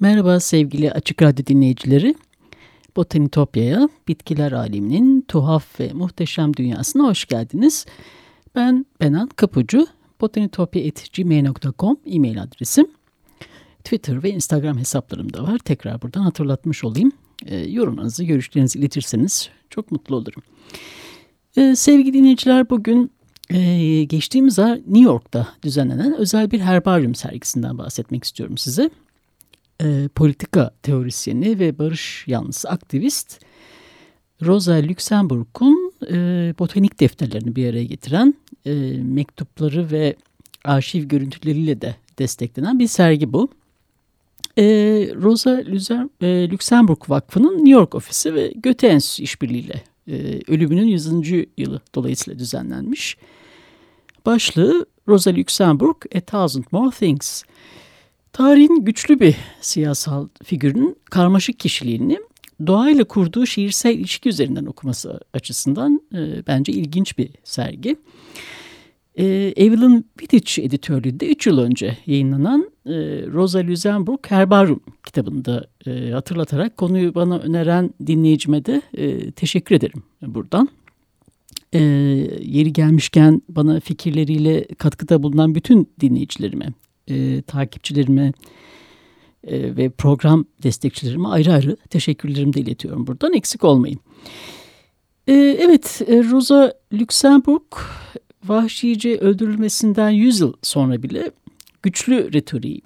Merhaba 0.00 0.40
sevgili 0.40 0.92
Açık 0.92 1.22
Radyo 1.22 1.46
dinleyicileri. 1.46 2.14
Botanitopya'ya, 2.96 3.88
bitkiler 4.08 4.52
aleminin 4.52 5.20
tuhaf 5.20 5.80
ve 5.80 5.92
muhteşem 5.92 6.56
dünyasına 6.56 7.08
hoş 7.08 7.24
geldiniz. 7.24 7.86
Ben 8.54 8.86
Benan 9.00 9.28
Kapucu, 9.36 9.86
botanitopya.gmail.com 10.20 11.96
e-mail 12.06 12.42
adresim. 12.42 12.86
Twitter 13.84 14.22
ve 14.22 14.30
Instagram 14.30 14.78
hesaplarım 14.78 15.32
da 15.32 15.42
var. 15.42 15.58
Tekrar 15.58 16.02
buradan 16.02 16.22
hatırlatmış 16.22 16.84
olayım. 16.84 17.12
E, 17.46 17.56
yorumlarınızı, 17.56 18.24
görüşlerinizi 18.24 18.78
iletirseniz 18.78 19.48
çok 19.70 19.92
mutlu 19.92 20.16
olurum. 20.16 20.42
E, 21.56 21.76
sevgili 21.76 22.14
dinleyiciler 22.14 22.70
bugün 22.70 23.10
e, 23.50 24.04
geçtiğimiz 24.04 24.58
ay 24.58 24.74
New 24.74 25.00
York'ta 25.00 25.48
düzenlenen 25.62 26.16
özel 26.16 26.50
bir 26.50 26.60
herbaryum 26.60 27.14
sergisinden 27.14 27.78
bahsetmek 27.78 28.24
istiyorum 28.24 28.58
size 28.58 28.90
e, 29.82 30.08
politika 30.14 30.70
teorisyeni 30.82 31.58
ve 31.58 31.78
barış 31.78 32.24
yanlısı 32.26 32.68
aktivist 32.68 33.40
Rosa 34.42 34.82
Luxemburg'un 34.82 35.92
e, 36.10 36.14
botanik 36.58 37.00
defterlerini 37.00 37.56
bir 37.56 37.70
araya 37.70 37.84
getiren 37.84 38.34
e, 38.66 38.72
mektupları 39.02 39.90
ve 39.90 40.16
arşiv 40.64 41.04
görüntüleriyle 41.04 41.80
de 41.80 41.96
desteklenen 42.18 42.78
bir 42.78 42.86
sergi 42.86 43.32
bu. 43.32 43.48
E, 44.58 44.64
Rosa 45.14 45.62
e, 46.22 46.50
Luxemburg 46.50 47.10
Vakfı'nın 47.10 47.56
New 47.56 47.70
York 47.70 47.94
ofisi 47.94 48.34
ve 48.34 48.52
Goethe 48.64 48.88
Enstitüsü 48.88 49.22
işbirliğiyle 49.22 49.82
e, 50.08 50.40
ölümünün 50.48 50.86
100. 50.86 51.06
yılı 51.56 51.80
dolayısıyla 51.94 52.38
düzenlenmiş. 52.38 53.16
Başlığı 54.26 54.86
Rosa 55.08 55.30
Luxemburg 55.30 55.96
A 56.16 56.20
Thousand 56.20 56.64
More 56.72 56.90
Things. 56.90 57.42
Tarihin 58.32 58.84
güçlü 58.84 59.20
bir 59.20 59.36
siyasal 59.60 60.28
figürün 60.44 60.96
karmaşık 61.04 61.58
kişiliğini 61.58 62.18
doğayla 62.66 63.04
kurduğu 63.04 63.46
şiirsel 63.46 63.94
ilişki 63.94 64.28
üzerinden 64.28 64.66
okuması 64.66 65.20
açısından 65.32 66.02
e, 66.14 66.46
bence 66.46 66.72
ilginç 66.72 67.18
bir 67.18 67.30
sergi. 67.44 67.96
E, 69.14 69.24
Evelyn 69.56 70.04
Wittich 70.18 70.58
editörlüğünde 70.58 71.28
3 71.28 71.46
yıl 71.46 71.58
önce 71.58 71.98
yayınlanan 72.06 72.70
e, 72.86 72.92
Rosa 73.32 73.58
Luxemburg 73.58 74.18
Herbarium 74.28 74.80
kitabında 75.04 75.66
e, 75.86 76.10
hatırlatarak 76.10 76.76
konuyu 76.76 77.14
bana 77.14 77.38
öneren 77.38 77.90
dinleyicime 78.06 78.64
de 78.64 78.82
e, 78.94 79.30
teşekkür 79.30 79.74
ederim 79.74 80.02
buradan. 80.22 80.68
E, 81.72 81.78
yeri 82.42 82.72
gelmişken 82.72 83.42
bana 83.48 83.80
fikirleriyle 83.80 84.64
katkıda 84.78 85.22
bulunan 85.22 85.54
bütün 85.54 85.88
dinleyicilerime 86.00 86.66
e, 87.08 87.42
takipçilerime 87.42 88.32
e, 89.44 89.76
ve 89.76 89.88
program 89.88 90.44
destekçilerime 90.62 91.28
ayrı 91.28 91.52
ayrı 91.52 91.76
teşekkürlerimi 91.90 92.52
de 92.52 92.60
iletiyorum 92.60 93.06
buradan. 93.06 93.32
Eksik 93.34 93.64
olmayın. 93.64 94.00
E, 95.26 95.32
evet, 95.60 96.02
e, 96.06 96.24
Rosa 96.24 96.74
Luxemburg 96.92 97.76
vahşice 98.44 99.18
öldürülmesinden 99.18 100.10
100 100.10 100.40
yıl 100.40 100.52
sonra 100.62 101.02
bile 101.02 101.30
güçlü 101.82 102.32
retoriği, 102.32 102.82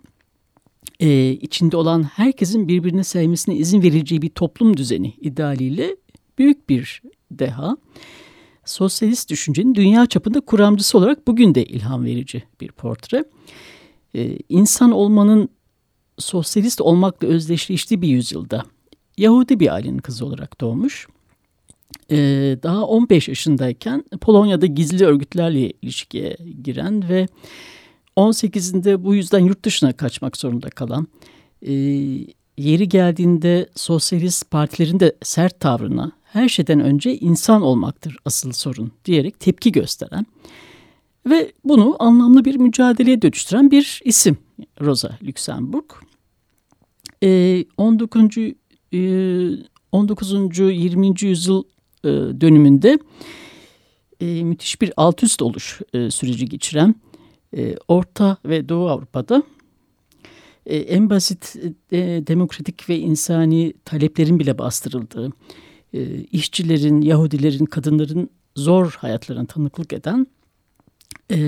e, 1.01 1.31
içinde 1.31 1.77
olan 1.77 2.03
herkesin 2.03 2.69
birbirini 2.69 3.05
sevmesine 3.05 3.55
izin 3.57 3.83
verileceği 3.83 4.23
bir 4.23 4.29
toplum 4.29 4.77
düzeni 4.77 5.15
idealiyle 5.21 5.97
büyük 6.39 6.69
bir 6.69 7.03
deha. 7.31 7.77
Sosyalist 8.65 9.31
düşüncenin 9.31 9.75
dünya 9.75 10.07
çapında 10.07 10.41
kuramcısı 10.41 10.99
olarak 10.99 11.27
bugün 11.27 11.55
de 11.55 11.65
ilham 11.65 12.05
verici 12.05 12.43
bir 12.61 12.69
portre 12.69 13.25
e, 14.15 14.39
insan 14.49 14.93
olmanın 14.93 15.49
sosyalist 16.19 16.81
olmakla 16.81 17.29
özdeşleştiği 17.29 18.03
bir 18.03 18.09
yüzyılda 18.09 18.65
Yahudi 19.19 19.61
bir 19.61 19.75
ailenin 19.75 19.99
kızı 19.99 20.27
olarak 20.27 20.61
doğmuş. 20.61 21.07
E, 22.11 22.17
daha 22.63 22.85
15 22.85 23.29
yaşındayken 23.29 24.05
Polonya'da 24.21 24.67
gizli 24.67 25.05
örgütlerle 25.05 25.71
ilişkiye 25.83 26.37
giren 26.63 27.09
ve 27.09 27.27
18'inde 28.17 29.05
bu 29.05 29.15
yüzden 29.15 29.39
yurt 29.39 29.65
dışına 29.65 29.93
kaçmak 29.93 30.37
zorunda 30.37 30.71
kalan, 30.71 31.07
e, 31.63 31.73
yeri 32.59 32.89
geldiğinde 32.89 33.71
sosyalist 33.75 34.51
partilerin 34.51 35.01
de 35.01 35.17
sert 35.23 35.61
tavrına 35.61 36.13
her 36.25 36.49
şeyden 36.49 36.81
önce 36.81 37.19
insan 37.19 37.63
olmaktır 37.63 38.17
asıl 38.25 38.53
sorun 38.53 38.93
diyerek 39.05 39.41
tepki 39.41 39.73
gösteren 39.73 40.27
ve 41.27 41.53
bunu 41.65 41.97
anlamlı 41.99 42.45
bir 42.45 42.57
mücadeleye 42.57 43.23
dönüştüren 43.23 43.71
bir 43.71 44.01
isim 44.05 44.37
Rosa 44.81 45.19
Luxemburg. 45.23 45.91
E, 47.23 47.65
19. 47.77 48.23
E, 48.93 48.99
19. 49.93 50.59
20. 50.59 51.15
yüzyıl 51.21 51.63
e, 52.05 52.09
dönümünde 52.41 52.99
e, 54.21 54.45
müthiş 54.45 54.81
bir 54.81 54.93
alt 54.97 55.23
üst 55.23 55.43
oluş 55.43 55.81
e, 55.93 56.11
süreci 56.11 56.47
geçiren 56.47 56.95
e, 57.57 57.77
Orta 57.89 58.37
ve 58.45 58.69
Doğu 58.69 58.89
Avrupa'da 58.89 59.43
e, 60.67 60.77
en 60.77 61.11
basit 61.11 61.57
e, 61.93 61.99
demokratik 62.27 62.89
ve 62.89 62.99
insani 62.99 63.73
taleplerin 63.85 64.39
bile 64.39 64.59
bastırıldığı, 64.59 65.33
e, 65.95 66.25
işçilerin, 66.25 67.01
Yahudilerin, 67.03 67.65
kadınların 67.65 68.31
zor 68.57 68.97
hayatlarına 68.99 69.47
tanıklık 69.47 69.93
eden 69.93 70.27
e, 71.31 71.39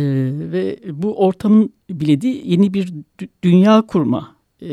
ve 0.53 0.79
bu 0.93 1.17
ortamın 1.19 1.73
bilediği 1.91 2.51
yeni 2.51 2.75
bir 2.75 2.95
dünya 3.43 3.83
kurma 3.83 4.37
e, 4.63 4.69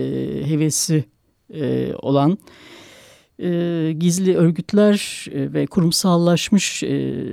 hevesi 0.46 1.04
e, 1.54 1.94
olan 1.94 2.38
e, 3.40 3.94
gizli 4.00 4.38
örgütler 4.38 5.26
e, 5.32 5.54
ve 5.54 5.66
kurumsallaşmış 5.66 6.84
e, 6.84 7.26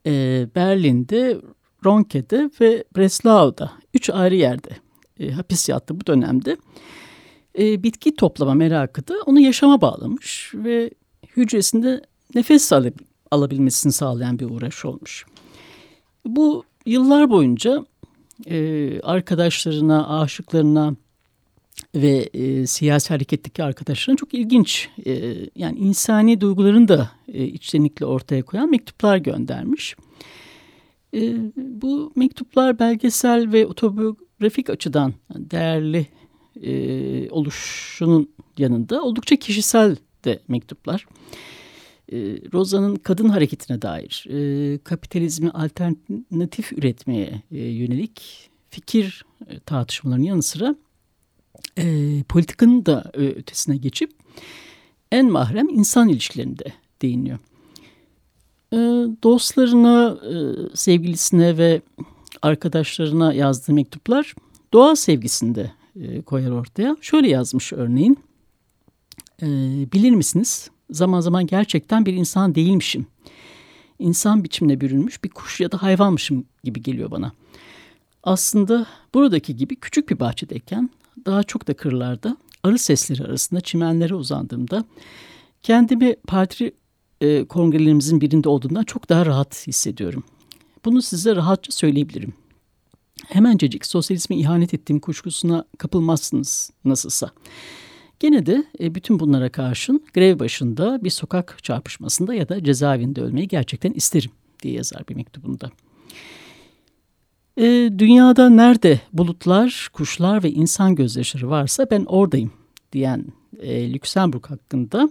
e, 0.07 0.47
Berlin'de, 0.55 1.41
Ronke'de 1.85 2.51
ve 2.61 2.85
Breslau'da 2.97 3.73
üç 3.95 4.11
ayrı 4.11 4.35
yerde 4.35 4.71
e, 5.21 5.31
hapis 5.31 5.69
yattı 5.69 6.01
bu 6.01 6.07
dönemde. 6.07 6.57
E, 7.59 7.83
bitki 7.83 8.17
toplama 8.17 8.55
merakı 8.55 9.09
da 9.09 9.15
onu 9.27 9.41
yaşama 9.41 9.81
bağlamış 9.81 10.53
ve 10.55 10.91
hücresinde 11.37 12.03
nefes 12.35 12.73
al 12.73 12.91
alabilmesini 13.31 13.93
sağlayan 13.93 14.39
bir 14.39 14.45
uğraş 14.45 14.85
olmuş. 14.85 15.27
Bu 16.27 16.65
yıllar 16.87 17.31
boyunca 17.31 17.87
e, 18.47 19.01
arkadaşlarına, 19.01 20.21
aşıklarına 20.21 20.97
ve 21.95 22.29
e, 22.35 22.67
siyasi 22.67 23.09
hareketteki 23.09 23.65
arkadaşlarına 23.65 24.17
çok 24.17 24.35
ilginç 24.35 24.89
e, 25.07 25.35
yani 25.57 25.79
insani 25.79 26.41
duygularını 26.41 26.89
da 26.89 27.11
e, 27.29 27.45
içtenlikle 27.45 28.07
ortaya 28.07 28.43
koyan 28.43 28.71
mektuplar 28.71 29.17
göndermiş. 29.17 29.97
E, 31.15 31.37
bu 31.57 32.13
mektuplar 32.17 32.79
belgesel 32.79 33.53
ve 33.53 33.67
otobiyografik 33.67 34.71
açıdan 34.71 35.15
değerli 35.35 36.07
e, 36.63 37.31
oluşunun 37.31 38.31
yanında 38.59 39.03
oldukça 39.03 39.37
kişisel 39.37 39.97
de 40.25 40.41
mektuplar. 40.49 41.07
E, 42.13 42.17
Rosa'nın 42.53 42.97
kadın 42.97 43.29
hareketine 43.29 43.83
dair, 43.83 44.27
e, 44.31 44.79
kapitalizmi 44.79 45.51
alternatif 45.51 46.73
üretmeye 46.73 47.43
e, 47.51 47.59
yönelik 47.59 48.51
fikir 48.71 49.25
e, 49.49 49.61
tartışmalarının 49.61 50.25
yanı 50.25 50.43
sıra 50.43 50.75
e, 51.79 52.23
politikanın 52.29 52.87
da 52.87 53.11
e, 53.15 53.19
ötesine 53.19 53.77
geçip 53.77 54.11
en 55.13 55.31
mahrem 55.31 55.69
insan 55.69 56.09
ilişkilerinde 56.09 56.65
değiniyor. 57.03 57.39
E, 58.73 58.77
dostlarına, 59.23 60.19
e, 60.29 60.35
sevgilisine 60.77 61.59
ve 61.59 61.83
arkadaşlarına 62.43 63.33
yazdığı 63.33 63.73
mektuplar 63.73 64.35
doğa 64.73 64.97
sevgisinde 64.97 65.73
e, 65.97 66.23
koyar 66.23 66.51
ortaya. 66.51 66.97
Şöyle 67.01 67.29
yazmış 67.29 67.73
örneğin. 67.73 68.19
E, 69.43 69.47
bilir 69.93 70.11
misiniz? 70.11 70.71
Zaman 70.91 71.21
zaman 71.21 71.47
gerçekten 71.47 72.07
bir 72.07 72.15
insan 72.15 72.55
değilmişim. 72.55 73.07
İnsan 73.99 74.45
biçimine 74.45 74.81
bürünmüş 74.81 75.25
bir 75.25 75.29
kuş 75.29 75.61
ya 75.61 75.73
da 75.73 75.83
hayvanmışım 75.83 76.45
gibi 76.65 76.83
geliyor 76.83 77.11
bana. 77.11 77.33
Aslında 78.23 78.87
buradaki 79.15 79.57
gibi 79.57 79.77
küçük 79.77 80.11
bir 80.11 80.21
bahçedeyken 80.21 80.91
daha 81.27 81.43
çok 81.43 81.69
da 81.69 81.75
kırlarda 81.75 82.37
arı 82.63 82.79
sesleri 82.79 83.25
arasında 83.25 83.61
çimenlere 83.61 84.15
uzandığımda 84.15 84.85
kendimi 85.63 86.17
parti 86.27 86.73
e, 87.23 87.45
kongrelerimizin 87.45 88.21
birinde 88.21 88.49
olduğundan 88.49 88.83
çok 88.83 89.09
daha 89.09 89.27
rahat 89.27 89.67
hissediyorum. 89.67 90.25
Bunu 90.85 91.03
size 91.03 91.37
rahatça 91.37 91.73
söyleyebilirim. 91.73 92.33
Hemencecik 93.29 93.87
sosyalizme 93.87 94.37
ihanet 94.37 94.75
ettiğim 94.75 95.01
kuşkusuna 95.01 95.65
kapılmazsınız 95.79 96.71
nasılsa. 96.85 97.31
Gene 98.21 98.47
de 98.47 98.65
e, 98.81 98.95
bütün 98.95 99.21
bunlara 99.21 99.49
karşın 99.49 100.05
grev 100.15 100.39
başında 100.39 101.05
bir 101.05 101.11
sokak 101.11 101.65
çarpışmasında 101.65 102.35
ya 102.35 102.49
da 102.49 102.65
cezaevinde 102.65 103.23
ölmeyi 103.23 103.49
gerçekten 103.49 103.93
isterim 103.93 104.31
diye 104.63 104.75
yazar 104.75 105.09
bir 105.09 105.15
mektubunda. 105.15 105.71
E, 107.57 107.91
dünyada 107.99 108.51
nerede 108.51 109.01
bulutlar, 109.13 109.89
kuşlar 109.93 110.43
ve 110.43 110.51
insan 110.51 110.95
gözyaşları 110.95 111.51
varsa 111.51 111.87
ben 111.91 112.05
oradayım 112.05 112.53
diyen 112.93 113.25
e, 113.61 113.93
Lüksemburg 113.93 114.47
hakkında 114.47 115.09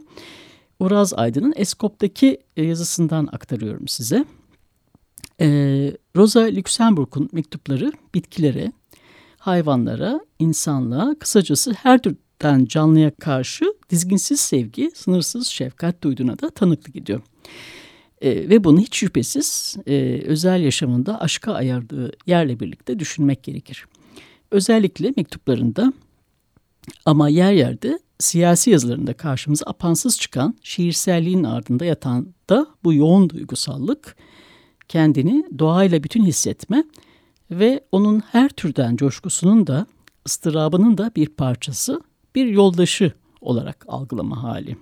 Uraz 0.81 1.13
Aydın'ın 1.13 1.53
Eskop'taki 1.55 2.37
e, 2.57 2.63
yazısından 2.63 3.29
aktarıyorum 3.31 3.87
size. 3.87 4.25
E, 5.41 5.47
Rosa 6.15 6.39
Luxemburg'un 6.39 7.29
mektupları 7.31 7.91
bitkilere, 8.15 8.71
hayvanlara, 9.37 10.19
insanlığa, 10.39 11.15
kısacası 11.19 11.71
her 11.71 12.01
türden 12.01 12.65
canlıya 12.65 13.11
karşı 13.15 13.65
dizginsiz 13.89 14.39
sevgi, 14.39 14.91
sınırsız 14.95 15.47
şefkat 15.47 16.03
duyduğuna 16.03 16.39
da 16.39 16.49
tanıklık 16.49 16.95
ediyor. 16.95 17.21
E, 18.21 18.49
ve 18.49 18.63
bunu 18.63 18.79
hiç 18.79 18.95
şüphesiz 18.95 19.75
özel 20.25 20.61
yaşamında 20.61 21.21
aşka 21.21 21.53
ayardığı 21.53 22.11
yerle 22.25 22.59
birlikte 22.59 22.99
düşünmek 22.99 23.43
gerekir. 23.43 23.85
Özellikle 24.51 25.13
mektuplarında 25.17 25.93
ama 27.05 27.29
yer 27.29 27.51
yerde 27.51 27.99
siyasi 28.19 28.69
yazılarında 28.69 29.13
karşımıza 29.13 29.65
apansız 29.67 30.19
çıkan 30.19 30.55
şiirselliğin 30.63 31.43
ardında 31.43 31.85
yatan 31.85 32.33
da 32.49 32.67
bu 32.83 32.93
yoğun 32.93 33.29
duygusallık, 33.29 34.15
kendini 34.87 35.45
doğayla 35.59 36.03
bütün 36.03 36.25
hissetme 36.25 36.83
ve 37.51 37.83
onun 37.91 38.19
her 38.19 38.49
türden 38.49 38.95
coşkusunun 38.95 39.67
da 39.67 39.85
ıstırabının 40.27 40.97
da 40.97 41.11
bir 41.15 41.27
parçası, 41.27 42.01
bir 42.35 42.45
yoldaşı 42.45 43.11
olarak 43.41 43.85
algılama 43.87 44.43
hali. 44.43 44.77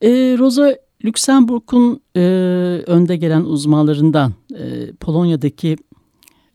E, 0.00 0.10
Rosa 0.38 0.76
Lüksemburg'un 1.04 2.00
e, 2.16 2.20
önde 2.86 3.16
gelen 3.16 3.40
uzmanlarından 3.40 4.34
e, 4.58 4.92
Polonya'daki 4.92 5.76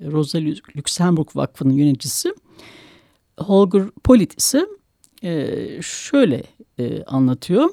Rosa 0.02 0.38
Lüksemburg 0.76 1.28
Vakfı'nın 1.36 1.74
yöneticisi 1.74 2.34
Holger 3.38 3.84
Polit 4.04 4.38
ise 4.38 4.66
e, 5.24 5.58
şöyle 5.82 6.44
e, 6.80 7.04
anlatıyor. 7.04 7.70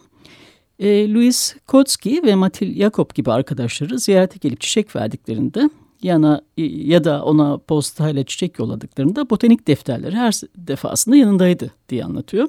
E, 0.79 1.14
Louis 1.14 1.56
Kotski 1.67 2.23
ve 2.23 2.35
Matil 2.35 2.82
Jakob 2.82 3.14
gibi 3.14 3.32
arkadaşları 3.32 3.99
ziyarete 3.99 4.38
gelip 4.41 4.61
çiçek 4.61 4.97
verdiklerinde 4.97 5.70
yana 6.03 6.43
ya 6.87 7.05
da 7.05 7.25
ona 7.25 7.59
postayla 7.59 8.25
çiçek 8.25 8.59
yolladıklarında 8.59 9.31
botanik 9.31 9.67
defterleri 9.69 10.17
her 10.17 10.41
defasında 10.56 11.17
yanındaydı 11.17 11.70
diye 11.88 12.05
anlatıyor. 12.05 12.49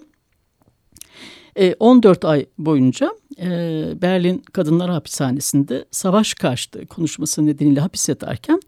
14 1.80 2.24
e, 2.24 2.28
ay 2.28 2.46
boyunca 2.58 3.12
e, 3.42 3.48
Berlin 4.02 4.44
Kadınlar 4.54 4.90
Hapishanesi'nde 4.90 5.86
savaş 5.92 6.34
karşıtı 6.34 6.86
konuşması 6.86 7.46
nedeniyle 7.46 7.80
hapis 7.80 8.10
yatarken 8.10 8.60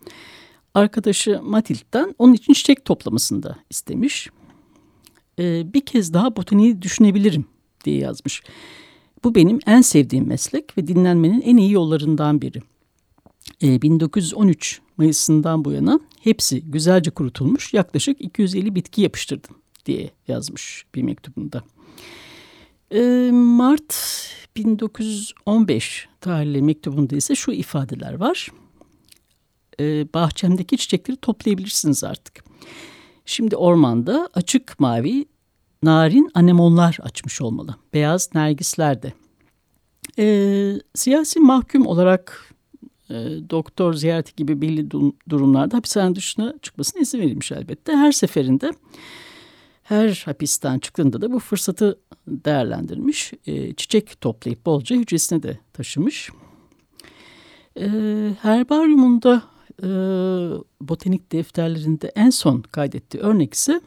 arkadaşı 0.75 1.41
Matild'den 1.43 2.15
onun 2.19 2.33
için 2.33 2.53
çiçek 2.53 2.85
toplamasını 2.85 3.43
da 3.43 3.57
istemiş. 3.69 4.29
E, 5.39 5.73
bir 5.73 5.81
kez 5.81 6.13
daha 6.13 6.35
botaniği 6.35 6.81
düşünebilirim 6.81 7.45
diye 7.85 7.97
yazmış. 7.97 8.43
Bu 9.23 9.35
benim 9.35 9.59
en 9.65 9.81
sevdiğim 9.81 10.27
meslek 10.27 10.77
ve 10.77 10.87
dinlenmenin 10.87 11.41
en 11.41 11.57
iyi 11.57 11.71
yollarından 11.71 12.41
biri. 12.41 12.61
1913 13.61 14.81
Mayıs'ından 14.97 15.65
bu 15.65 15.71
yana 15.71 15.99
hepsi 16.21 16.61
güzelce 16.61 17.11
kurutulmuş 17.11 17.73
yaklaşık 17.73 18.21
250 18.21 18.75
bitki 18.75 19.01
yapıştırdım 19.01 19.55
diye 19.85 20.09
yazmış 20.27 20.85
bir 20.95 21.01
mektubunda. 21.01 21.63
Ee, 22.91 23.29
Mart 23.33 23.95
1915 24.55 26.07
tarihli 26.21 26.61
mektubunda 26.61 27.15
ise 27.15 27.35
şu 27.35 27.51
ifadeler 27.51 28.13
var. 28.13 28.49
Ee, 29.79 30.13
bahçemdeki 30.13 30.77
çiçekleri 30.77 31.17
toplayabilirsiniz 31.17 32.03
artık. 32.03 32.43
Şimdi 33.25 33.55
ormanda 33.55 34.29
açık 34.33 34.79
mavi 34.79 35.25
narin 35.83 36.31
anemonlar 36.33 36.97
açmış 37.01 37.41
olmalı. 37.41 37.75
Beyaz 37.93 38.29
nergisler 38.35 39.03
de. 39.03 39.13
Ee, 40.19 40.79
siyasi 40.95 41.39
mahkum 41.39 41.87
olarak 41.87 42.53
e, 43.09 43.13
doktor 43.49 43.93
ziyareti 43.93 44.35
gibi 44.35 44.61
belli 44.61 44.91
durumlarda 45.29 45.77
hapishane 45.77 46.15
dışına 46.15 46.53
çıkmasına 46.61 47.01
izin 47.01 47.19
verilmiş 47.19 47.51
elbette. 47.51 47.95
Her 47.95 48.11
seferinde 48.11 48.71
her 49.83 50.23
hapisten 50.25 50.79
çıktığında 50.79 51.21
da 51.21 51.31
bu 51.31 51.39
fırsatı 51.39 51.99
değerlendirmiş. 52.27 53.33
E, 53.47 53.73
çiçek 53.73 54.21
toplayıp 54.21 54.65
bolca 54.65 54.95
hücresine 54.95 55.43
de 55.43 55.59
taşımış. 55.73 56.29
E, 57.79 57.87
herbaryumunda 58.41 59.43
e, 59.83 59.87
botanik 60.81 61.31
defterlerinde 61.31 62.11
en 62.15 62.29
son 62.29 62.61
kaydettiği 62.61 63.23
örnek 63.23 63.53
ise 63.53 63.81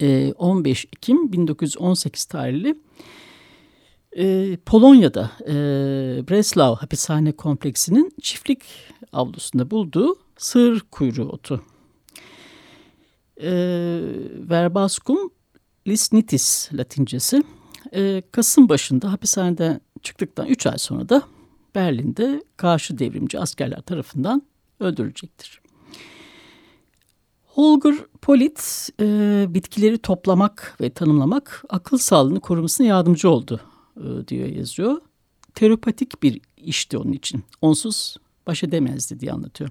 e, 0.00 0.32
15 0.32 0.84
Ekim 0.84 1.32
1918 1.32 2.24
tarihli 2.24 2.76
e, 4.16 4.56
Polonya'da 4.66 5.30
e, 5.40 5.54
Breslau 6.30 6.76
hapishane 6.76 7.32
kompleksinin 7.32 8.12
çiftlik 8.22 8.64
avlusunda 9.12 9.70
bulduğu 9.70 10.18
sığır 10.36 10.80
kuyruğu 10.80 11.28
otu 11.28 11.62
e, 13.42 13.52
verbascum 14.50 15.30
lisnitis 15.88 16.70
latincesi. 16.72 17.42
E, 17.94 18.22
Kasım 18.32 18.68
başında 18.68 19.12
hapishaneden 19.12 19.80
çıktıktan 20.02 20.46
3 20.46 20.66
ay 20.66 20.78
sonra 20.78 21.08
da 21.08 21.22
Berlin'de 21.74 22.42
karşı 22.56 22.98
devrimci 22.98 23.40
askerler 23.40 23.80
tarafından 23.80 24.42
öldürülecektir. 24.82 25.62
Holger 27.46 27.94
Polit 28.22 28.88
e, 29.00 29.46
bitkileri 29.48 29.98
toplamak 29.98 30.76
ve 30.80 30.90
tanımlamak 30.90 31.64
akıl 31.68 31.98
sağlığını 31.98 32.40
korumasına 32.40 32.86
yardımcı 32.86 33.30
oldu 33.30 33.60
e, 33.96 34.28
diyor 34.28 34.48
yazıyor. 34.48 35.00
terapatik 35.54 36.22
bir 36.22 36.40
işti 36.56 36.98
onun 36.98 37.12
için. 37.12 37.44
Onsuz 37.60 38.16
baş 38.46 38.64
edemezdi 38.64 39.20
diye 39.20 39.32
anlatıyor. 39.32 39.70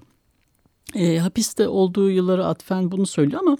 E, 0.94 1.18
hapiste 1.18 1.68
olduğu 1.68 2.10
yıllara 2.10 2.46
atfen 2.46 2.92
bunu 2.92 3.06
söylüyor 3.06 3.40
ama 3.42 3.56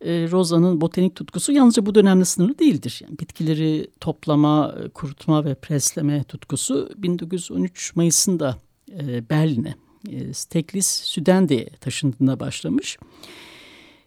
e, 0.00 0.30
Rosa'nın 0.30 0.80
botanik 0.80 1.16
tutkusu 1.16 1.52
yalnızca 1.52 1.86
bu 1.86 1.94
dönemde 1.94 2.24
sınırlı 2.24 2.58
değildir. 2.58 3.00
Yani 3.02 3.18
bitkileri 3.18 3.90
toplama, 4.00 4.74
kurutma 4.94 5.44
ve 5.44 5.54
presleme 5.54 6.24
tutkusu 6.24 6.90
1913 6.96 7.96
Mayıs'ında 7.96 8.56
e, 8.92 9.30
Berlin'e, 9.30 9.74
e, 10.10 10.34
Steklis 10.34 10.86
Südende'ye 10.86 11.66
taşındığında 11.80 12.40
başlamış. 12.40 12.98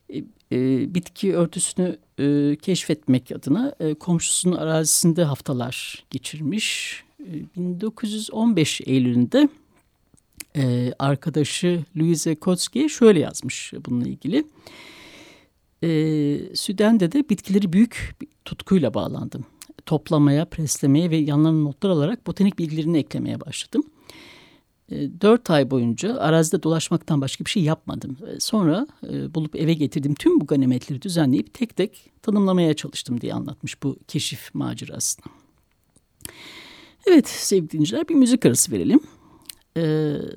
E, 0.10 0.18
e, 0.52 0.96
bitki 0.96 1.36
örtüsünü 1.36 1.98
e, 2.20 2.56
keşfetmek 2.56 3.32
adına 3.32 3.76
e, 3.80 3.94
komşusunun 3.94 4.56
arazisinde 4.56 5.24
haftalar 5.24 6.06
geçirmiş. 6.10 7.04
E, 7.20 7.34
1915 7.58 8.82
Eylül'ünde 8.86 9.50
arkadaşı 11.00 11.84
Louise 11.98 12.36
Kotzke 12.36 12.90
şöyle 12.90 13.20
yazmış 13.20 13.74
bununla 13.86 14.08
ilgili. 14.08 14.46
E, 15.84 15.90
Süden'de 16.56 17.12
de 17.12 17.30
bitkileri 17.30 17.74
büyük 17.74 18.16
tutkuyla 18.46 18.94
bağlandım. 18.94 19.46
Toplamaya, 19.86 20.46
preslemeye 20.46 21.10
ve 21.10 21.18
yanlarına 21.18 21.62
notlar 21.62 21.90
alarak 21.90 22.28
botanik 22.28 22.60
bilgilerini 22.60 22.98
eklemeye 22.98 23.42
başladım. 23.42 23.84
E, 24.92 25.22
dört 25.22 25.50
ay 25.50 25.72
boyunca 25.72 26.20
arazide 26.20 26.64
dolaşmaktan 26.64 27.22
başka 27.22 27.46
bir 27.46 27.50
şey 27.50 27.64
yapmadım. 27.64 28.18
E, 28.28 28.40
sonra 28.40 28.88
e, 29.10 29.34
bulup 29.34 29.56
eve 29.56 29.74
getirdiğim 29.74 30.16
tüm 30.16 30.42
bu 30.42 30.46
ganimetleri 30.46 31.02
düzenleyip 31.02 31.54
tek 31.54 31.76
tek 31.76 32.12
tanımlamaya 32.22 32.74
çalıştım 32.74 33.22
diye 33.22 33.34
anlatmış 33.34 33.84
bu 33.84 33.98
keşif 34.08 34.56
macerasını. 34.56 35.26
Evet 37.06 37.30
sevgili 37.30 37.70
dinleyiciler 37.70 38.10
bir 38.10 38.16
müzik 38.16 38.46
arası 38.46 38.72
verelim. 38.72 39.00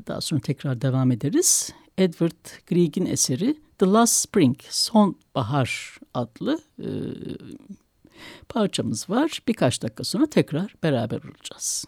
Daha 0.06 0.20
sonra 0.20 0.40
tekrar 0.40 0.80
devam 0.80 1.12
ederiz. 1.12 1.72
Edward 1.98 2.66
Grieg'in 2.66 3.06
eseri 3.06 3.56
The 3.78 3.86
Last 3.86 4.14
Spring, 4.14 4.56
Son 4.70 5.16
Bahar 5.34 5.98
adlı 6.14 6.60
parçamız 8.48 9.10
var. 9.10 9.38
Birkaç 9.48 9.82
dakika 9.82 10.04
sonra 10.04 10.26
tekrar 10.26 10.74
beraber 10.82 11.16
olacağız. 11.16 11.84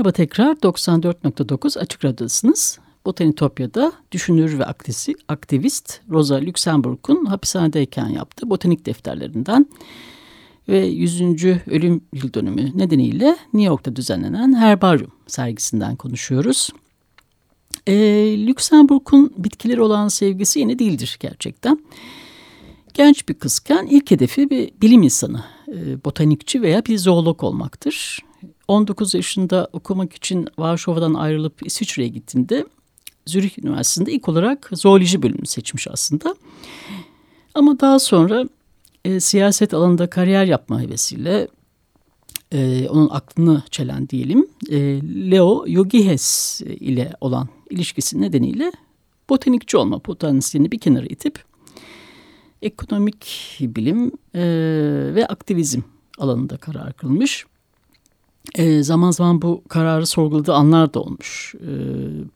Merhaba 0.00 0.12
tekrar 0.12 0.56
94.9 0.56 1.78
Açık 1.78 2.04
Radyo'dasınız. 2.04 2.78
Botanitopya'da 3.06 3.92
düşünür 4.12 4.58
ve 4.58 4.64
aktivist, 4.64 5.10
aktivist 5.28 6.00
Rosa 6.10 6.34
Luxemburg'un 6.34 7.24
hapishanedeyken 7.24 8.08
yaptığı 8.08 8.50
botanik 8.50 8.86
defterlerinden 8.86 9.66
ve 10.68 10.86
100. 10.86 11.44
ölüm 11.66 12.00
yıl 12.12 12.34
dönümü 12.34 12.78
nedeniyle 12.78 13.36
New 13.52 13.68
York'ta 13.68 13.96
düzenlenen 13.96 14.52
Herbaryum 14.52 15.12
sergisinden 15.26 15.96
konuşuyoruz. 15.96 16.70
E, 17.86 17.94
Luxemburg'un 18.46 19.32
bitkileri 19.36 19.82
olan 19.82 20.08
sevgisi 20.08 20.60
yeni 20.60 20.78
değildir 20.78 21.16
gerçekten. 21.20 21.78
Genç 22.94 23.28
bir 23.28 23.34
kızken 23.34 23.86
ilk 23.86 24.10
hedefi 24.10 24.50
bir 24.50 24.70
bilim 24.82 25.02
insanı, 25.02 25.44
e, 25.68 26.04
botanikçi 26.04 26.62
veya 26.62 26.84
bir 26.84 26.98
zoolog 26.98 27.44
olmaktır. 27.44 28.20
19 28.70 29.14
yaşında 29.14 29.68
okumak 29.72 30.12
için 30.12 30.48
Varşova'dan 30.58 31.14
ayrılıp 31.14 31.66
İsviçre'ye 31.66 32.08
gittiğinde 32.08 32.66
Zürih 33.26 33.58
Üniversitesi'nde 33.58 34.12
ilk 34.12 34.28
olarak 34.28 34.70
zooloji 34.72 35.22
bölümünü 35.22 35.46
seçmiş 35.46 35.88
aslında. 35.88 36.34
Ama 37.54 37.80
daha 37.80 37.98
sonra 37.98 38.44
e, 39.04 39.20
siyaset 39.20 39.74
alanında 39.74 40.10
kariyer 40.10 40.44
yapma 40.44 40.80
hevesiyle 40.80 41.48
e, 42.52 42.88
onun 42.88 43.08
aklını 43.08 43.62
çelen 43.70 44.08
diyelim 44.08 44.46
e, 44.70 44.78
Leo 45.30 45.64
Yogihes 45.66 46.60
ile 46.60 47.12
olan 47.20 47.48
ilişkisi 47.70 48.20
nedeniyle 48.20 48.72
botanikçi 49.30 49.76
olma 49.76 49.98
potansiyelini 49.98 50.72
bir 50.72 50.78
kenara 50.78 51.06
itip 51.06 51.44
ekonomik 52.62 53.56
bilim 53.60 54.12
e, 54.34 54.42
ve 55.14 55.26
aktivizm 55.26 55.80
alanında 56.18 56.56
karar 56.56 56.92
kılmış. 56.92 57.46
E, 58.54 58.82
zaman 58.82 59.10
zaman 59.10 59.42
bu 59.42 59.62
kararı 59.68 60.06
sorguladığı 60.06 60.54
anlar 60.54 60.94
da 60.94 61.00
olmuş. 61.00 61.54
E, 61.54 61.70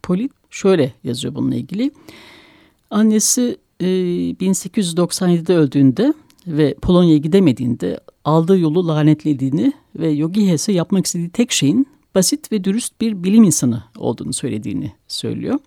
Polit 0.03 0.31
şöyle 0.49 0.93
yazıyor 1.03 1.35
bununla 1.35 1.55
ilgili. 1.55 1.91
Annesi 2.91 3.57
e, 3.79 3.85
1897'de 3.85 5.57
öldüğünde 5.57 6.13
ve 6.47 6.75
Polonya'ya 6.81 7.17
gidemediğinde 7.17 7.99
aldığı 8.25 8.59
yolu 8.59 8.87
lanetlediğini 8.87 9.73
ve 9.95 10.09
Yogi 10.09 10.47
Hesse 10.47 10.71
yapmak 10.71 11.05
istediği 11.05 11.29
tek 11.29 11.51
şeyin 11.51 11.87
basit 12.15 12.51
ve 12.51 12.63
dürüst 12.63 13.01
bir 13.01 13.23
bilim 13.23 13.43
insanı 13.43 13.83
olduğunu 13.97 14.33
söylediğini 14.33 14.91
söylüyor. 15.07 15.59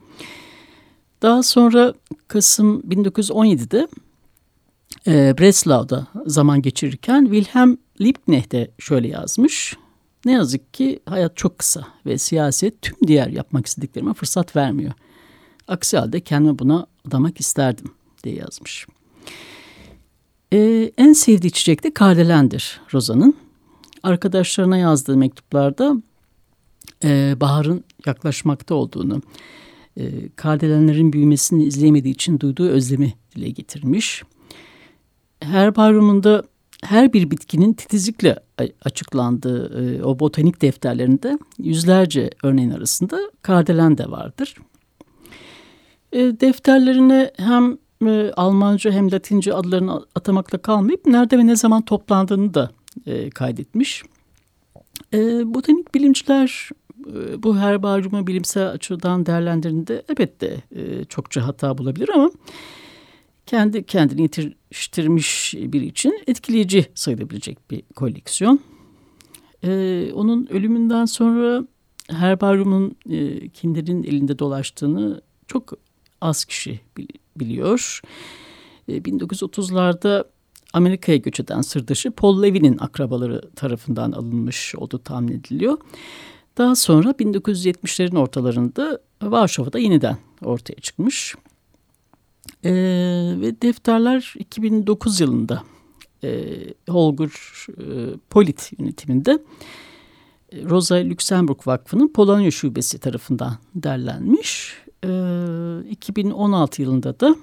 Daha 1.22 1.42
sonra 1.42 1.94
Kasım 2.28 2.80
1917'de 2.80 3.88
e, 5.06 5.38
Breslau'da 5.38 6.06
zaman 6.26 6.62
geçirirken 6.62 7.24
Wilhelm 7.24 7.76
Liebknecht 8.00 8.54
şöyle 8.78 9.08
yazmış. 9.08 9.76
Ne 10.24 10.32
yazık 10.32 10.74
ki 10.74 11.00
hayat 11.06 11.36
çok 11.36 11.58
kısa 11.58 11.86
ve 12.06 12.18
siyaset 12.18 12.82
tüm 12.82 12.96
diğer 13.06 13.28
yapmak 13.28 13.66
istediklerime 13.66 14.14
fırsat 14.14 14.56
vermiyor. 14.56 14.92
Aksi 15.68 15.98
halde 15.98 16.20
kendimi 16.20 16.58
buna 16.58 16.86
adamak 17.06 17.40
isterdim 17.40 17.90
diye 18.24 18.34
yazmış. 18.34 18.86
Ee, 20.52 20.92
en 20.98 21.12
sevdiği 21.12 21.52
çiçek 21.52 21.84
de 21.84 21.94
kardelendir 21.94 22.80
Roza'nın. 22.94 23.34
Arkadaşlarına 24.02 24.76
yazdığı 24.76 25.16
mektuplarda 25.16 25.96
e, 27.04 27.36
baharın 27.40 27.84
yaklaşmakta 28.06 28.74
olduğunu, 28.74 29.22
e, 29.96 30.28
kardelenlerin 30.36 31.12
büyümesini 31.12 31.64
izleyemediği 31.64 32.14
için 32.14 32.40
duyduğu 32.40 32.68
özlemi 32.68 33.14
dile 33.36 33.50
getirmiş. 33.50 34.22
Herbaryumunda 35.40 36.42
her 36.82 37.12
bir 37.12 37.30
bitkinin 37.30 37.72
titizlikle 37.72 38.36
açıklandığı 38.84 39.84
e, 39.84 40.02
o 40.02 40.18
botanik 40.18 40.62
defterlerinde 40.62 41.38
yüzlerce 41.58 42.30
örneğin 42.42 42.70
arasında 42.70 43.20
kardelen 43.42 43.98
de 43.98 44.10
vardır. 44.10 44.54
E, 46.12 46.18
defterlerine 46.18 47.30
hem 47.36 47.78
e, 48.06 48.32
Almanca 48.36 48.90
hem 48.90 49.12
Latince 49.12 49.54
adlarını 49.54 50.06
atamakla 50.14 50.58
kalmayıp 50.58 51.06
nerede 51.06 51.38
ve 51.38 51.46
ne 51.46 51.56
zaman 51.56 51.82
toplandığını 51.82 52.54
da 52.54 52.70
e, 53.06 53.30
kaydetmiş. 53.30 54.02
E, 55.14 55.18
botanik 55.54 55.94
bilimciler 55.94 56.70
e, 57.06 57.42
bu 57.42 57.56
herbaryumu 57.56 58.26
bilimsel 58.26 58.68
açıdan 58.68 59.26
değerlendirdiğinde 59.26 60.02
elbette 60.08 60.62
e, 60.76 61.04
çokça 61.04 61.46
hata 61.46 61.78
bulabilir 61.78 62.08
ama 62.08 62.30
kendi 63.48 63.86
kendini 63.86 64.22
yetiştirmiş 64.22 65.54
biri 65.58 65.86
için 65.86 66.22
etkileyici 66.26 66.86
sayılabilecek 66.94 67.70
bir 67.70 67.82
koleksiyon. 67.82 68.60
Ee, 69.64 70.10
onun 70.14 70.46
ölümünden 70.46 71.04
sonra 71.04 71.64
herbaryumun 72.10 72.96
e, 73.10 73.48
kimlerin 73.48 74.02
elinde 74.02 74.38
dolaştığını 74.38 75.22
çok 75.46 75.72
az 76.20 76.44
kişi 76.44 76.80
biliyor. 77.36 78.00
E, 78.88 78.98
1930'larda 78.98 80.24
Amerika'ya 80.72 81.18
göç 81.18 81.40
eden 81.40 81.60
sırdaşı 81.60 82.10
Paul 82.10 82.42
Levy'nin 82.42 82.78
akrabaları 82.78 83.50
tarafından 83.56 84.12
alınmış 84.12 84.74
olduğu 84.74 84.98
tahmin 84.98 85.32
ediliyor. 85.32 85.78
Daha 86.58 86.74
sonra 86.74 87.10
1970'lerin 87.10 88.18
ortalarında 88.18 89.00
Varşova'da 89.22 89.78
yeniden 89.78 90.16
ortaya 90.44 90.74
çıkmış. 90.74 91.34
E, 92.64 92.72
ve 93.40 93.62
defterler 93.62 94.34
2009 94.38 95.20
yılında 95.20 95.62
e, 96.24 96.54
Holger 96.88 97.30
e, 97.68 98.16
Polit 98.30 98.72
yönetiminde 98.78 99.38
e, 100.52 100.64
Rosa 100.64 100.94
Luxemburg 100.94 101.66
Vakfı'nın 101.66 102.08
Polonya 102.08 102.50
Şubesi 102.50 102.98
tarafından 102.98 103.58
derlenmiş. 103.74 104.74
E, 105.04 105.10
2016 105.90 106.82
yılında 106.82 107.20
da 107.20 107.36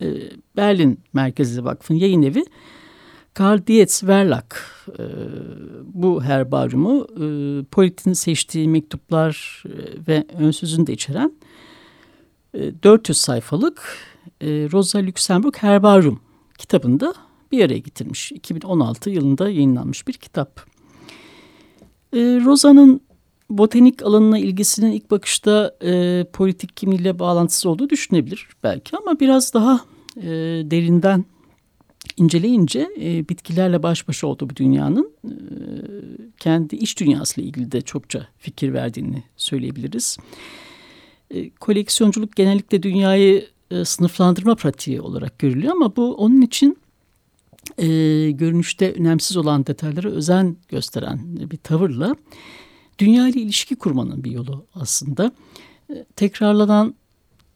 e, 0.00 0.06
Berlin 0.56 1.00
Merkezi 1.12 1.64
Vakfı'nın 1.64 1.98
yayın 1.98 2.22
evi 2.22 2.44
Karl 3.34 3.66
Dietz 3.66 4.04
Verlag 4.04 4.44
e, 4.98 5.04
bu 5.84 6.22
herbaryumu 6.22 7.06
e, 7.10 7.24
Polit'in 7.64 8.12
seçtiği 8.12 8.68
mektuplar 8.68 9.62
e, 9.66 9.72
ve 10.08 10.24
önsüzünü 10.38 10.86
de 10.86 10.92
içeren 10.92 11.32
400 12.54 13.18
e, 13.18 13.20
sayfalık 13.20 14.09
e, 14.40 14.46
Rosa 14.72 14.98
Luxemburg 14.98 15.56
Herbaryum 15.56 16.20
kitabında 16.58 17.14
bir 17.52 17.64
araya 17.64 17.78
getirmiş. 17.78 18.32
2016 18.32 19.10
yılında 19.10 19.48
yayınlanmış 19.50 20.08
bir 20.08 20.12
kitap. 20.12 20.66
E, 22.12 22.18
Rosa'nın 22.18 23.00
botanik 23.50 24.02
alanına 24.02 24.38
ilgisinin 24.38 24.92
ilk 24.92 25.10
bakışta 25.10 25.76
e, 25.82 26.24
politik 26.32 26.76
kimliğiyle 26.76 27.18
bağlantısı 27.18 27.70
olduğu 27.70 27.90
düşünebilir 27.90 28.48
belki 28.62 28.96
ama 28.96 29.20
biraz 29.20 29.54
daha 29.54 29.80
derinden 30.70 31.24
inceleyince 32.16 32.88
bitkilerle 33.28 33.82
baş 33.82 34.08
başa 34.08 34.26
olduğu 34.26 34.50
bir 34.50 34.56
dünyanın 34.56 35.12
kendi 36.38 36.76
iç 36.76 37.00
dünyasıyla 37.00 37.48
ilgili 37.48 37.72
de 37.72 37.80
çokça 37.80 38.26
fikir 38.38 38.72
verdiğini 38.72 39.22
söyleyebiliriz. 39.36 40.16
Koleksiyonculuk 41.60 42.36
genellikle 42.36 42.82
dünyayı 42.82 43.46
e, 43.70 43.84
sınıflandırma 43.84 44.54
pratiği 44.54 45.00
olarak 45.00 45.38
görülüyor 45.38 45.72
ama 45.72 45.96
bu 45.96 46.14
onun 46.14 46.40
için 46.40 46.78
e, 47.78 47.86
görünüşte 48.30 48.92
önemsiz 48.92 49.36
olan 49.36 49.66
detaylara 49.66 50.08
özen 50.08 50.56
gösteren 50.68 51.20
bir 51.50 51.56
tavırla 51.56 52.16
dünya 52.98 53.28
ile 53.28 53.40
ilişki 53.40 53.76
kurmanın 53.76 54.24
bir 54.24 54.30
yolu 54.30 54.66
aslında. 54.74 55.32
E, 55.90 56.04
tekrarlanan 56.16 56.94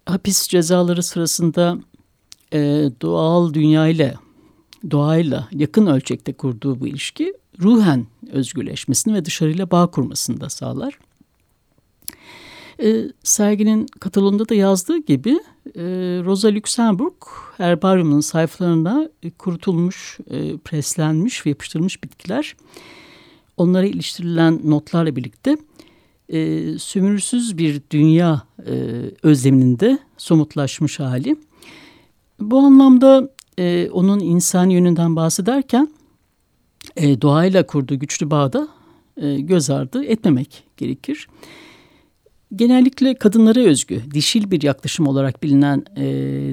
hapis 0.07 0.49
cezaları 0.49 1.03
sırasında 1.03 1.79
e, 2.53 2.91
doğal 3.03 3.55
dünya 3.55 3.89
ile 3.89 4.15
doğayla 4.91 5.49
yakın 5.53 5.87
ölçekte 5.87 6.33
kurduğu 6.33 6.81
bu 6.81 6.87
ilişki 6.87 7.35
ruhen 7.61 8.07
özgürleşmesini 8.31 9.15
ve 9.15 9.25
dışarıyla 9.25 9.71
bağ 9.71 9.87
kurmasını 9.87 10.41
da 10.41 10.51
sağlar. 10.51 10.99
E, 12.83 13.05
serginin 13.23 13.87
kataloğunda 14.01 14.49
da 14.49 14.55
yazdığı 14.55 14.99
gibi 14.99 15.31
e, 15.77 15.83
Rosa 16.25 16.55
Luxemburg 16.55 17.15
herbaryumun 17.57 18.21
sayfalarına 18.21 19.09
e, 19.23 19.31
kurutulmuş, 19.31 20.19
e, 20.31 20.57
preslenmiş 20.57 21.47
ve 21.47 21.51
yapıştırılmış 21.51 22.03
bitkiler 22.03 22.57
onlara 23.57 23.87
iliştirilen 23.87 24.61
notlarla 24.65 25.17
birlikte 25.17 25.57
e, 26.29 26.39
sömürüsüz 26.79 27.59
bir 27.59 27.83
dünya 27.91 28.43
e, 28.67 28.73
özleminin 29.23 29.79
de 29.79 29.99
somutlaşmış 30.17 31.01
hali. 31.01 31.37
Bu 32.41 32.59
anlamda 32.59 33.31
e, 33.59 33.89
onun 33.93 34.21
insan 34.21 34.71
yönünden 34.71 35.17
bahsederken 35.17 35.89
e, 36.97 37.21
doğayla 37.21 37.67
kurduğu 37.67 37.99
güçlü 37.99 38.31
bağda 38.31 38.69
e, 39.17 39.41
göz 39.41 39.71
ardı 39.71 40.05
etmemek 40.05 40.65
gerekir 40.77 41.29
genellikle 42.57 43.15
kadınlara 43.15 43.61
özgü, 43.61 44.03
dişil 44.15 44.51
bir 44.51 44.63
yaklaşım 44.63 45.07
olarak 45.07 45.43
bilinen 45.43 45.85
e, 45.97 46.05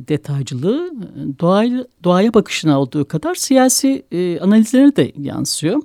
detaycılığı 0.07 0.91
doğaya, 1.39 1.85
doğaya 2.03 2.33
bakışına 2.33 2.81
olduğu 2.81 3.07
kadar 3.07 3.35
siyasi 3.35 4.05
e, 4.11 4.39
analizlere 4.39 4.95
de 4.95 5.11
yansıyor. 5.17 5.81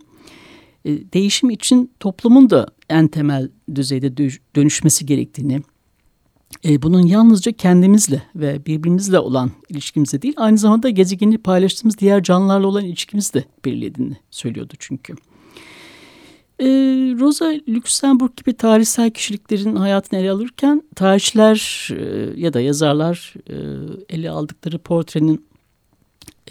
e, 0.84 1.12
değişim 1.12 1.50
için 1.50 1.90
toplumun 2.00 2.50
da 2.50 2.66
en 2.88 3.08
temel 3.08 3.50
düzeyde 3.74 4.16
dönüşmesi 4.56 5.06
gerektiğini, 5.06 5.62
e, 6.64 6.82
bunun 6.82 7.06
yalnızca 7.06 7.52
kendimizle 7.52 8.22
ve 8.36 8.66
birbirimizle 8.66 9.18
olan 9.18 9.50
ilişkimizde 9.68 10.22
değil, 10.22 10.34
aynı 10.36 10.58
zamanda 10.58 10.90
gezegeni 10.90 11.38
paylaştığımız 11.38 11.98
diğer 11.98 12.22
canlılarla 12.22 12.66
olan 12.66 12.84
ilişkimizde 12.84 13.44
belirlediğini 13.64 14.16
söylüyordu 14.30 14.74
çünkü. 14.78 15.14
E, 16.60 16.66
Rosa 17.20 17.54
Luxemburg 17.68 18.36
gibi 18.36 18.56
tarihsel 18.56 19.10
kişiliklerin 19.10 19.76
hayatını 19.76 20.18
ele 20.18 20.30
alırken 20.30 20.82
tarihçiler 20.94 21.88
e, 21.90 22.40
ya 22.40 22.52
da 22.52 22.60
yazarlar 22.60 23.34
e, 23.50 23.56
ele 24.08 24.30
aldıkları 24.30 24.78
portrenin 24.78 25.46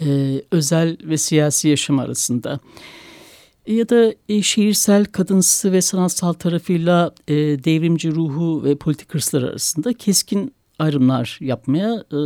e, 0.00 0.06
özel 0.50 0.96
ve 1.04 1.18
siyasi 1.18 1.68
yaşam 1.68 1.98
arasında 1.98 2.60
ya 3.66 3.88
da 3.88 4.14
e, 4.28 4.42
şiirsel 4.42 5.04
kadınsı 5.04 5.72
ve 5.72 5.82
sanatsal 5.82 6.32
tarafıyla 6.32 7.14
e, 7.28 7.34
devrimci 7.36 8.10
ruhu 8.10 8.64
ve 8.64 8.76
politik 8.76 9.14
hırslar 9.14 9.42
arasında 9.42 9.92
keskin 9.92 10.54
ayrımlar 10.78 11.38
yapmaya 11.40 11.94
e, 11.94 12.18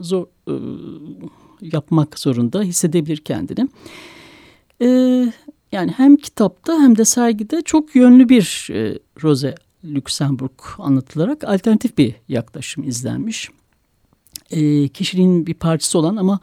zor 0.00 0.26
e, 0.48 0.54
yapmak 1.60 2.18
zorunda 2.18 2.62
hissedebilir 2.62 3.16
kendini. 3.16 3.68
E, 4.82 4.88
yani 5.76 5.90
hem 5.90 6.16
kitapta 6.16 6.80
hem 6.80 6.98
de 6.98 7.04
sergide 7.04 7.62
çok 7.62 7.96
yönlü 7.96 8.28
bir 8.28 8.68
e, 8.72 8.98
Rose 9.22 9.54
Luxemburg 9.84 10.60
anlatılarak 10.78 11.44
alternatif 11.44 11.98
bir 11.98 12.14
yaklaşım 12.28 12.84
izlenmiş. 12.84 13.50
E, 14.50 14.88
kişiliğin 14.88 15.46
bir 15.46 15.54
parçası 15.54 15.98
olan 15.98 16.16
ama 16.16 16.40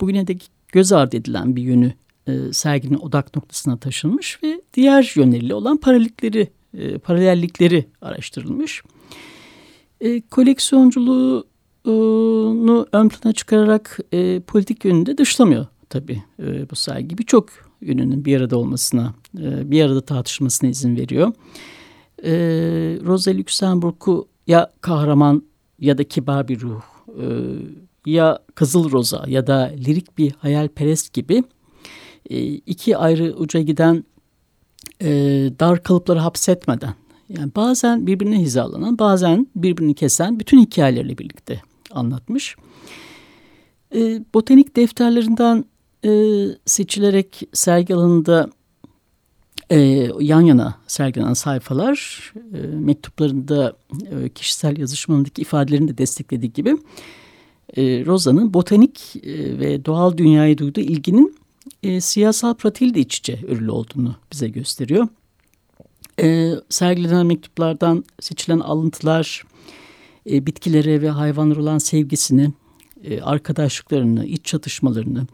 bugüne 0.00 0.26
de 0.26 0.36
göz 0.72 0.92
ardı 0.92 1.16
edilen 1.16 1.56
bir 1.56 1.62
yönü 1.62 1.92
e, 2.26 2.52
serginin 2.52 2.98
odak 2.98 3.36
noktasına 3.36 3.76
taşınmış 3.76 4.42
ve 4.42 4.60
diğer 4.74 5.12
yönleriyle 5.16 5.54
olan 5.54 5.76
paralellikleri, 5.76 6.48
e, 6.74 6.98
paralellikleri 6.98 7.88
araştırılmış. 8.02 8.82
E, 10.00 10.20
koleksiyonculuğunu 10.20 12.86
ön 12.92 13.08
plana 13.08 13.32
çıkararak 13.32 13.98
e, 14.12 14.40
politik 14.40 14.84
yönünde 14.84 15.18
dışlamıyor 15.18 15.66
tabii 15.90 16.22
e, 16.42 16.70
bu 16.70 16.76
sergi. 16.76 17.18
Birçok 17.18 17.67
yönünün 17.80 18.24
bir 18.24 18.40
arada 18.40 18.58
olmasına, 18.58 19.14
e, 19.38 19.70
bir 19.70 19.84
arada 19.84 20.00
tartışmasına 20.00 20.70
izin 20.70 20.96
veriyor. 20.96 21.32
E, 22.24 22.32
Rosa 23.06 23.30
Luxemburg'u 23.30 24.28
ya 24.46 24.70
kahraman 24.80 25.42
ya 25.78 25.98
da 25.98 26.04
kibar 26.04 26.48
bir 26.48 26.60
ruh, 26.60 26.82
e, 27.08 27.26
ya 28.06 28.38
Kızıl 28.54 28.90
Roza 28.90 29.24
ya 29.28 29.46
da 29.46 29.72
lirik 29.86 30.18
bir 30.18 30.32
hayalperest 30.32 31.12
gibi 31.12 31.44
e, 32.30 32.44
iki 32.44 32.96
ayrı 32.96 33.34
uca 33.36 33.60
giden 33.60 34.04
dar 35.60 35.82
kalıpları 35.82 36.18
hapsetmeden 36.18 36.94
yani 37.28 37.50
bazen 37.56 38.06
birbirine 38.06 38.40
hizalanan 38.40 38.98
bazen 38.98 39.46
birbirini 39.56 39.94
kesen 39.94 40.40
bütün 40.40 40.60
hikayelerle 40.60 41.18
birlikte 41.18 41.62
anlatmış. 41.90 42.56
Botanik 44.34 44.76
defterlerinden 44.76 45.64
e, 46.04 46.10
seçilerek 46.66 47.42
sergi 47.52 47.94
alanında 47.94 48.50
e, 49.70 49.78
yan 50.20 50.40
yana 50.40 50.74
sergilenen 50.86 51.32
sayfalar 51.32 52.32
e, 52.54 52.58
mektuplarında 52.66 53.76
e, 54.10 54.28
kişisel 54.28 54.78
yazışmalarındaki 54.78 55.42
ifadelerini 55.42 55.88
de 55.88 55.98
desteklediği 55.98 56.52
gibi 56.52 56.76
e, 57.76 58.06
Rosa'nın 58.06 58.54
botanik 58.54 59.16
e, 59.16 59.58
ve 59.58 59.84
doğal 59.84 60.16
dünyaya 60.16 60.58
duyduğu 60.58 60.80
ilginin 60.80 61.36
e, 61.82 62.00
siyasal 62.00 62.54
pratiğiyle 62.54 62.94
de 62.94 63.00
iç 63.00 63.18
içe 63.18 63.38
örülü 63.46 63.70
olduğunu 63.70 64.16
bize 64.32 64.48
gösteriyor. 64.48 65.08
E, 66.22 66.52
sergilenen 66.68 67.26
mektuplardan 67.26 68.04
seçilen 68.20 68.58
alıntılar, 68.58 69.44
e, 70.30 70.46
bitkilere 70.46 71.02
ve 71.02 71.10
hayvanlara 71.10 71.60
olan 71.60 71.78
sevgisini, 71.78 72.52
e, 73.04 73.20
arkadaşlıklarını, 73.20 74.26
iç 74.26 74.44
çatışmalarını 74.44 75.26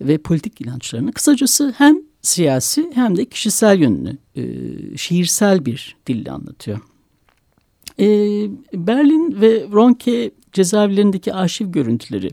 ve 0.00 0.18
politik 0.18 0.60
inançlarını 0.60 1.12
kısacası 1.12 1.74
hem 1.78 1.96
siyasi 2.22 2.90
hem 2.94 3.16
de 3.16 3.24
kişisel 3.24 3.78
yönünü 3.78 4.16
e, 4.36 4.42
şiirsel 4.96 5.64
bir 5.64 5.96
dille 6.06 6.30
anlatıyor. 6.30 6.78
E, 8.00 8.06
Berlin 8.74 9.40
ve 9.40 9.66
Ronke 9.72 10.30
cezaevlerindeki 10.52 11.34
arşiv 11.34 11.66
görüntüleri 11.66 12.30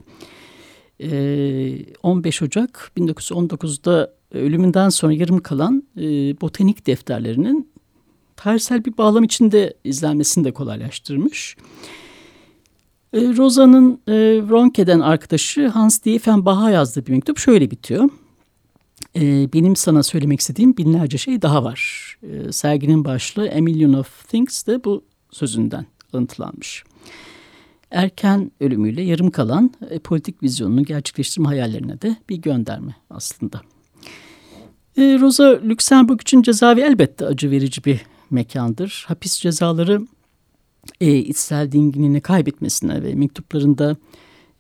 15 2.04 2.42
ee, 2.42 2.46
Ocak 2.46 2.92
1919'da 2.98 4.14
ölümünden 4.32 4.90
sonra 4.90 5.14
yarım 5.14 5.40
kalan 5.40 5.84
e, 5.98 6.02
botanik 6.42 6.88
defterlerinin 6.88 7.72
tarihsel 8.36 8.86
bir 8.86 8.98
bağlam 8.98 9.24
içinde 9.24 9.74
izlenmesini 9.84 10.44
de 10.44 10.52
kolaylaştırmış. 10.52 11.56
E, 11.58 12.03
Rosa'nın 13.14 14.00
e, 14.08 14.14
Ronke'den 14.50 15.00
arkadaşı 15.00 15.68
Hans 15.68 16.04
Diefenbach'a 16.04 16.70
yazdığı 16.70 17.06
bir 17.06 17.12
mektup 17.12 17.38
şöyle 17.38 17.72
bitiyor. 17.72 18.10
benim 19.54 19.76
sana 19.76 20.04
söylemek 20.04 20.40
istediğim 20.40 20.78
binlerce 20.78 21.18
şey 21.18 21.42
daha 21.42 21.64
var. 21.64 22.14
serginin 22.52 23.06
başlığı 23.06 23.52
A 23.58 23.62
Million 23.62 23.94
of 23.94 24.28
Things 24.28 24.68
de 24.68 24.84
bu 24.84 25.04
sözünden 25.32 25.86
alıntılanmış 26.14 26.84
erken 27.94 28.52
ölümüyle 28.60 29.02
yarım 29.02 29.32
kalan 29.32 29.72
e, 29.90 30.00
politik 30.00 30.44
vizyonunu 30.44 30.84
gerçekleştirme 30.84 31.48
hayallerine 31.48 32.02
de 32.02 32.16
bir 32.30 32.38
gönderme 32.38 32.96
aslında. 33.10 33.62
E, 34.98 35.02
Rosa 35.20 35.60
Luxemburg 35.64 36.22
için 36.22 36.42
cezaevi 36.42 36.82
elbette 36.82 37.26
acı 37.26 37.52
verici 37.52 37.84
bir 37.86 38.02
mekandır. 38.30 39.06
Hapis 39.08 39.40
cezaları 39.40 40.02
e, 41.02 41.16
içsel 41.16 41.72
dinginliğini 41.72 42.22
kaybetmesine 42.22 43.04
ve 43.04 43.16
mektuplarında 43.16 43.96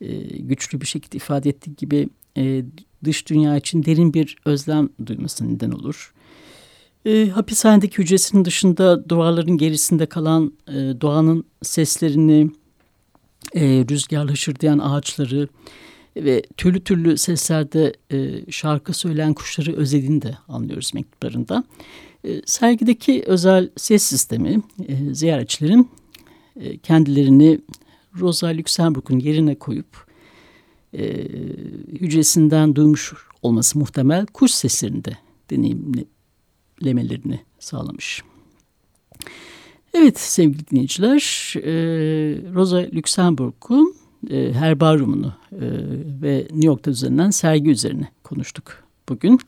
e, 0.01 0.15
güçlü 0.37 0.81
bir 0.81 0.85
şekilde 0.85 1.17
ifade 1.17 1.49
ettiği 1.49 1.75
gibi 1.75 2.09
e, 2.37 2.63
dış 3.03 3.29
dünya 3.29 3.57
için 3.57 3.85
derin 3.85 4.13
bir 4.13 4.37
özlem 4.45 4.89
duymasına 5.05 5.47
neden 5.47 5.71
olur. 5.71 6.13
E, 7.05 7.29
hapishanedeki 7.29 7.97
hücresinin 7.97 8.45
dışında 8.45 9.09
duvarların 9.09 9.57
gerisinde 9.57 10.05
kalan 10.05 10.53
e, 10.67 10.73
doğanın 10.73 11.43
seslerini, 11.61 12.51
e, 13.55 13.61
rüzgarla 13.89 14.31
hışırdayan 14.31 14.79
ağaçları 14.79 15.47
ve 16.15 16.43
türlü 16.57 16.83
türlü 16.83 17.17
seslerde 17.17 17.93
e, 18.11 18.51
şarkı 18.51 18.93
söyleyen 18.93 19.33
kuşları 19.33 19.75
özlediğini 19.75 20.21
de 20.21 20.37
anlıyoruz 20.47 20.93
mektuplarında. 20.93 21.63
E, 22.23 22.41
sergideki 22.45 23.23
özel 23.27 23.69
ses 23.77 24.03
sistemi 24.03 24.61
e, 24.87 25.13
ziyaretçilerin 25.13 25.89
e, 26.59 26.77
kendilerini 26.77 27.59
Rosa 28.19 28.47
Luxemburg'un 28.47 29.19
yerine 29.19 29.55
koyup 29.55 30.05
e, 30.93 31.03
hücresinden 31.87 32.75
duymuş 32.75 33.13
olması 33.41 33.79
muhtemel 33.79 34.25
kuş 34.25 34.51
seslerinde 34.51 35.17
deneyimlemelerini 35.49 37.39
sağlamış. 37.59 38.23
Evet 39.93 40.19
sevgili 40.19 40.67
dinleyiciler, 40.67 41.53
e, 41.57 41.71
Rosa 42.53 42.87
Luxemburg'un 42.93 43.95
e, 44.29 44.53
herbaryumunu 44.53 45.33
e, 45.51 45.61
ve 46.21 46.37
New 46.37 46.67
York'ta 46.67 46.91
düzenlenen 46.91 47.29
sergi 47.29 47.69
üzerine 47.69 48.07
konuştuk 48.23 48.83
bugün. 49.09 49.39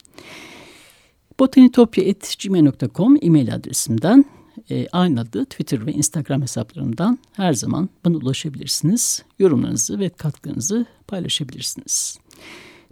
botanitopya.gmail.com 1.40 3.16
e-mail 3.22 3.54
adresimden 3.54 4.24
e, 4.70 4.88
aynı 4.92 5.24
Twitter 5.24 5.86
ve 5.86 5.92
Instagram 5.92 6.42
hesaplarımdan 6.42 7.18
her 7.32 7.52
zaman 7.52 7.88
bana 8.04 8.16
ulaşabilirsiniz. 8.16 9.22
Yorumlarınızı 9.38 9.98
ve 9.98 10.08
katkılarınızı 10.08 10.86
paylaşabilirsiniz. 11.06 12.18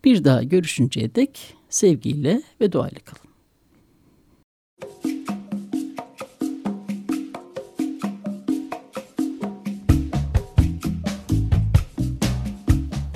Bir 0.04 0.24
daha 0.24 0.42
görüşünceye 0.42 1.14
dek 1.14 1.54
sevgiyle 1.68 2.42
ve 2.60 2.72
doğayla 2.72 2.98
kalın. 3.04 3.24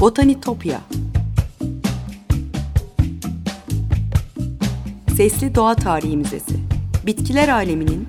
Botanitopya 0.01 0.81
Sesli 5.17 5.55
Doğa 5.55 5.75
Tarihi 5.75 6.17
Müzesi 6.17 6.57
Bitkiler 7.07 7.49
aleminin 7.49 8.09